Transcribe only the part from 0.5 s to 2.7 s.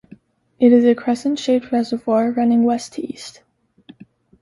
It is a crescent-shaped reservoir running